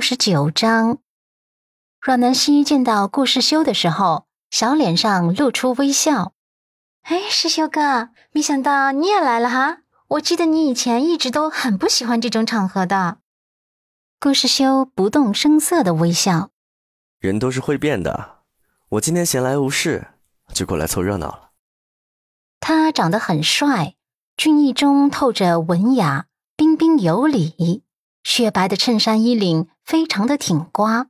[0.00, 0.96] 六十九章，
[2.00, 6.32] 阮南希见到顾世修的时候，小脸上露出微笑。
[7.02, 9.80] 哎，世修哥，没想到你也来了哈！
[10.08, 13.18] 我记得你以前一直都很不喜欢这种场合的。
[14.18, 16.48] 顾世修不动声色的微笑。
[17.18, 18.38] 人都是会变的，
[18.92, 20.12] 我今天闲来无事，
[20.54, 21.50] 就过来凑热闹了。
[22.58, 23.96] 他长得很帅，
[24.34, 26.24] 俊逸中透着文雅，
[26.56, 27.84] 彬彬有礼。
[28.22, 31.08] 雪白的衬衫衣领非常的挺刮，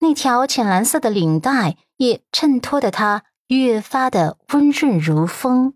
[0.00, 5.74] 那条浅蓝色的领带也衬托的他越发的温润如风。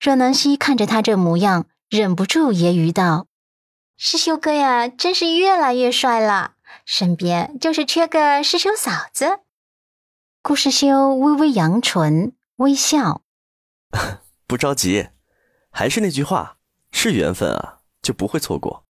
[0.00, 3.26] 阮南希看着他这模样，忍不住揶揄道
[3.98, 6.54] ：“师修哥呀，真是越来越帅了，
[6.86, 9.40] 身边就是缺个师兄嫂子。”
[10.42, 13.22] 顾师修微微扬唇，微笑：
[14.48, 15.10] “不着急，
[15.70, 16.56] 还是那句话，
[16.90, 18.86] 是缘分啊，就不会错过。”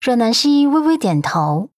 [0.00, 1.70] 阮南希微微点头，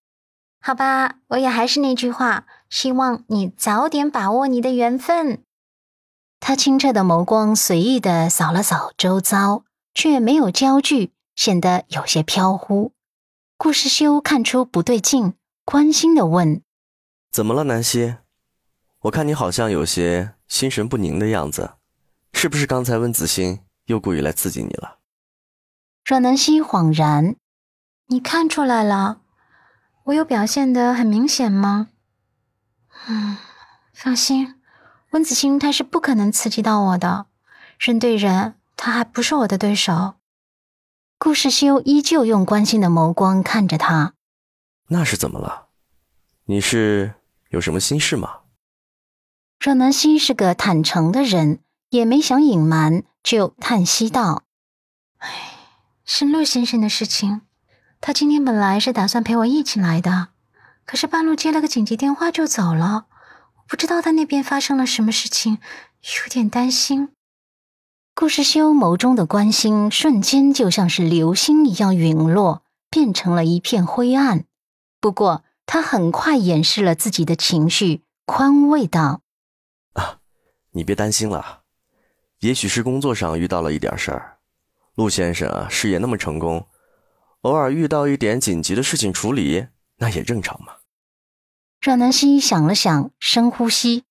[0.61, 5.43] 好吧，我也还是那句话，希望你早点把握你的缘分。
[6.39, 12.93] 他清澈的眸光随意的扫了扫周遭，却没有焦距，显得有些飘忽。
[13.57, 16.63] 顾世修看出不对劲，关心的问
[17.33, 18.17] ：“怎么了，南希？
[19.01, 21.73] 我看你好像有些心神不宁的样子，
[22.35, 24.99] 是不是刚才温子欣又故意来刺激你了？”
[26.05, 27.37] 阮南希恍然。
[28.11, 29.21] 你看出来了，
[30.03, 31.87] 我有表现的很明显吗？
[33.07, 33.39] 嗯，
[33.95, 34.61] 放心，
[35.11, 37.27] 温子欣他是不可能刺激到我的。
[37.79, 40.15] 人对人，他还不是我的对手。
[41.19, 44.15] 顾世修依旧用关心的眸光看着他。
[44.89, 45.69] 那是怎么了？
[46.47, 47.15] 你是
[47.51, 48.41] 有什么心事吗？
[49.61, 54.43] 若南希是个坦诚的人，也没想隐瞒，就叹息道
[55.19, 55.29] ：“唉，
[56.05, 57.43] 是陆先生的事情。”
[58.03, 60.29] 他今天本来是打算陪我一起来的，
[60.87, 63.07] 可是半路接了个紧急电话就走了。
[63.57, 65.59] 我不知道他那边发生了什么事情，
[66.25, 67.11] 有点担心。
[68.15, 74.45] 顾世修眸中的关心瞬间就像是流星一样陨落，变成了一片灰暗。
[74.99, 79.21] 不过他很快掩饰了自己的情绪，宽慰道
[79.93, 80.19] ：“啊，
[80.73, 81.61] 你别担心了，
[82.41, 84.39] 也许是工作上遇到了一点事儿。
[84.95, 86.67] 陆先生啊，事业那么成功。”
[87.43, 90.75] 偶尔遇到一点紧急的事情处理，那也正常嘛。
[91.81, 94.05] 阮南希想了想，深呼吸，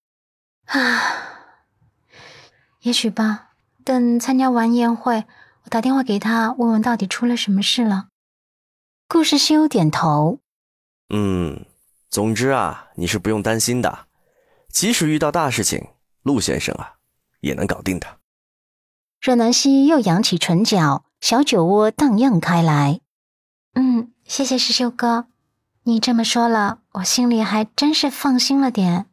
[0.66, 1.02] 啊，
[2.82, 3.50] 也许吧。
[3.86, 5.26] 等参加完宴会，
[5.64, 8.08] 我打电话给他，问问到底出了什么事了。
[9.08, 10.40] 顾世修点头，
[11.10, 11.66] 嗯，
[12.10, 14.08] 总之啊，你是不用担心的。
[14.70, 15.88] 即使遇到大事情，
[16.24, 16.96] 陆先生啊，
[17.42, 18.20] 也能搞定的。
[19.22, 23.02] 阮南希又扬起唇角，小酒窝荡漾开来。
[23.82, 25.28] 嗯，谢谢师修哥，
[25.84, 29.06] 你这么说了，我心里还真是放心了点。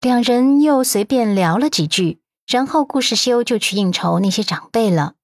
[0.00, 5.16] 两人又随便聊了几句，然后顾世修就去应酬那些长辈了。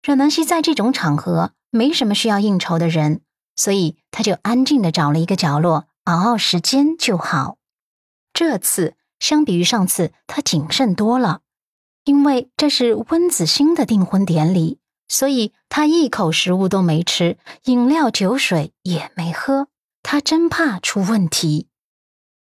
[0.00, 3.20] 阮南希在这种场合没什么需要应酬的人，
[3.56, 7.56] 所以他就安静的找了一个角落熬熬时间就好。
[8.32, 11.40] 这次相比于上次，他谨慎多了，
[12.04, 14.78] 因为这是温子欣的订婚典礼。
[15.08, 19.68] 所以他一口食物都没吃，饮料、酒水也没喝，
[20.02, 21.68] 他真怕出问题。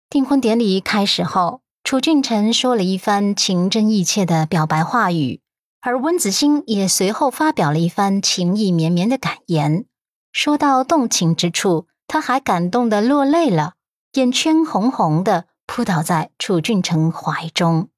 [0.09, 5.41] 订婚典礼开始后，楚俊辰说了一番情真意切的表白话语，
[5.81, 9.85] 而温子欣也随后发表了一番情意绵绵的感言。
[10.31, 13.75] 说到动情之处，他还感动的落泪了，
[14.13, 17.89] 眼圈红红的，扑倒在楚俊辰怀中。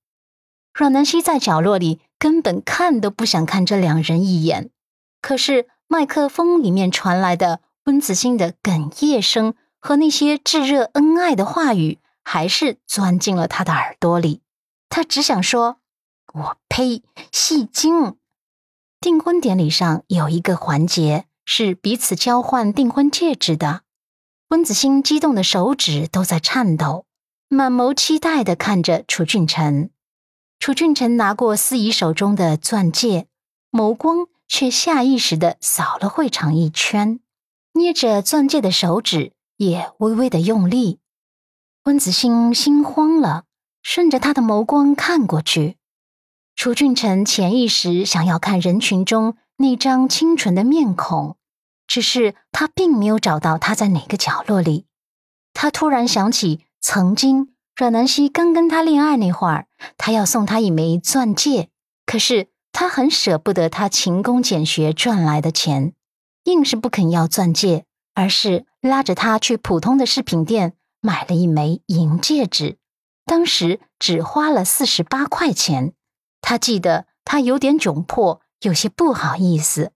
[0.73, 2.01] 阮南希在角落里。
[2.19, 4.69] 根本看都不想看这两人一眼，
[5.21, 14.41] 可是麦克风里面传来的温子欣的哽咽声和那些炙热恩爱的话语，还是钻进了他的耳朵里。
[14.89, 15.77] 他只想说
[16.33, 18.17] ：“我呸，戏精！”
[18.99, 23.83] 订婚典礼上有一个环节是彼此交换订婚戒指的，
[24.49, 27.05] 温子欣激动的手指都在颤抖，
[27.47, 29.91] 满眸期待的看着楚俊辰。
[30.59, 33.27] 楚俊辰拿过司仪手中的钻戒，
[33.71, 37.21] 眸光却下意识的扫了会场一圈，
[37.73, 40.99] 捏着钻戒的手指也微微的用力。
[41.85, 43.45] 温子欣心慌了，
[43.81, 45.77] 顺着他的眸光看过去。
[46.57, 51.37] 楚俊辰潜意识想要看人群中那张清纯的面孔，
[51.87, 54.85] 只是他并没有找到他在哪个角落里。
[55.53, 57.55] 他突然想起曾经。
[57.79, 59.67] 阮南希刚跟他恋爱那会儿，
[59.97, 61.69] 他要送他一枚钻戒，
[62.05, 65.93] 可是他很舍不得他勤工俭学赚来的钱，
[66.43, 72.77] 硬是不肯要钻戒，而是拉着他去普通的饰品店买了一枚银戒指，
[73.25, 75.93] 当时只花了四十八块钱。
[76.41, 79.93] 他记得他有点窘迫，有些不好意思，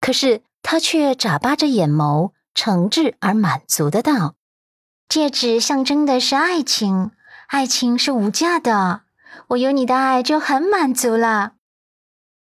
[0.00, 4.36] 可是他却眨巴着眼眸，诚挚而满足的道
[5.10, 7.10] ：“戒指象征的是爱情，
[7.48, 9.02] 爱情是无价的，
[9.48, 11.54] 我有你的爱就很满足了。”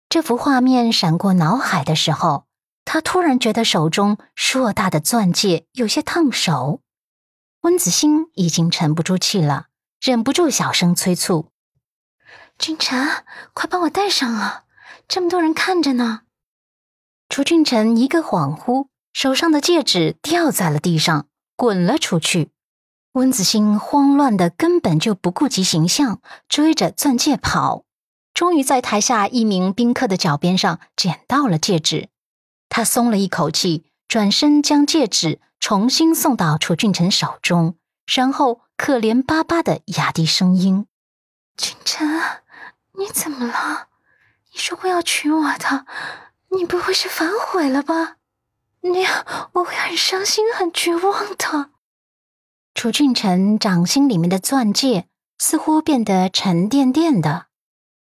[0.07, 2.45] 这幅画面闪过脑海的时候。
[2.85, 6.81] 他突然觉得手中硕大的钻戒有些烫手，
[7.61, 9.67] 温子星已经沉不住气了，
[10.01, 11.49] 忍不住小声催促
[12.59, 13.23] ：“君臣，
[13.53, 14.63] 快帮我戴上啊！
[15.07, 16.21] 这么多人看着呢。”
[17.29, 22.51] 楚俊臣一个恍惚，手上的戒指掉在了地上，滚了出去。
[23.13, 26.19] 温子星慌乱的根本就不顾及形象，
[26.49, 27.85] 追着钻戒跑，
[28.33, 32.09] 终于在台下一名宾客的脚边上捡到了戒指。
[32.69, 37.75] 他松了一口气，转身将戒指重新送到楚俊臣手中，
[38.07, 40.87] 然后可怜巴巴的压低声音
[41.55, 42.19] ：“俊臣，
[42.97, 43.89] 你怎么了？
[44.51, 45.85] 你说过要娶我的，
[46.49, 48.15] 你不会是反悔了吧？
[48.81, 49.23] 那样
[49.53, 51.69] 我会很伤心、很绝望的。”
[52.73, 57.45] 楚俊臣掌心里面的钻戒似乎变得沉甸甸的，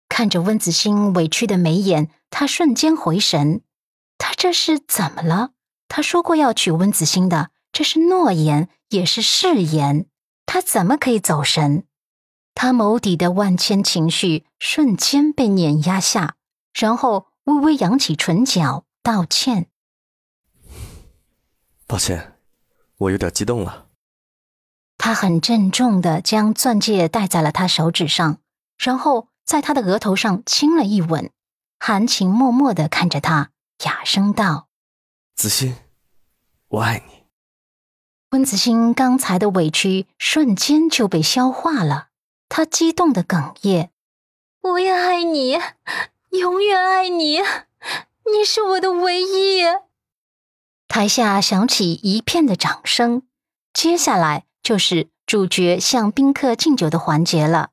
[0.08, 3.62] 看着温子星委屈的眉眼，他瞬间回神。
[4.18, 5.50] 他这是怎么了？
[5.88, 10.06] 他说过要娶温子欣的，这是诺言，也是誓言。
[10.46, 11.84] 他怎么可以走神？
[12.54, 16.36] 他眸底的万千情绪瞬间被碾压下，
[16.72, 19.68] 然后微微扬起唇角道歉
[21.86, 22.38] ：“抱歉，
[22.96, 23.88] 我有点激动了。”
[25.04, 28.38] 他很郑重地将钻戒戴在了他手指上，
[28.78, 31.32] 然后在他的额头上亲了一吻，
[31.80, 33.50] 含情脉脉的看着他。
[33.84, 34.68] 哑声道
[35.34, 35.74] ：“子欣，
[36.68, 37.24] 我爱你。”
[38.30, 42.10] 温子欣刚才的委屈瞬间就被消化了，
[42.48, 43.90] 他激动的哽咽
[44.62, 45.58] ：“我也爱你，
[46.30, 49.62] 永远爱你，你是我的唯一。”
[50.86, 53.22] 台下响起一片的掌声，
[53.74, 57.70] 接下来就是主角向宾客敬酒的环节了。